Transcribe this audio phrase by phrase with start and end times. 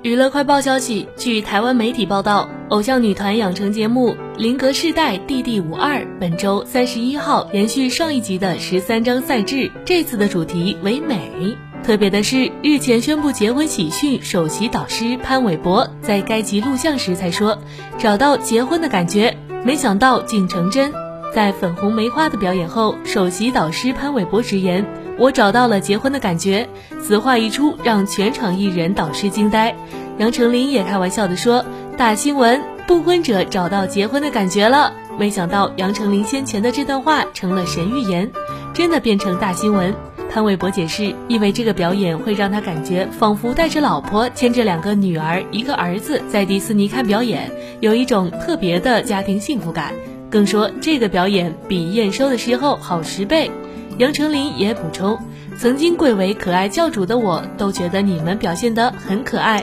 [0.00, 11.30] 娱乐快报消息，据台湾媒体报道，偶像女团养成节目《林格世代弟弟五二》本周三十一号延续上一集的十三张赛制，这次的主题为美。
[11.84, 17.58] 特别的是，日前宣布结婚喜讯首席导师潘玮柏在该集录像时才说，
[17.98, 20.92] 找到结婚的感觉，没想到竟成真。
[21.34, 24.84] 在粉红梅花的表演后，首席导师潘玮柏直言。
[25.18, 26.68] 我找到了结婚的感觉，
[27.00, 29.74] 此话一出，让全场艺人导师惊呆。
[30.18, 31.64] 杨丞琳也开玩笑的说
[31.96, 38.30] ：“大新闻，不婚者找到结婚的感觉了。”没想到杨丞琳先前的这段话成了神预言，
[38.72, 39.94] 真的变成大新闻。
[40.30, 49.92] 潘玮柏解释，因为这个表演会让他感觉仿佛带着老婆，牵着两个女儿、一个儿子在迪士尼看表演，有一种特别的家庭幸福感。
[50.32, 53.50] 更说这个表演比验收的时候好十倍。
[53.98, 55.18] 杨丞琳也补充
[55.58, 59.62] ：“曾经贵为可爱教主的我，都觉得你们表现得很可爱。”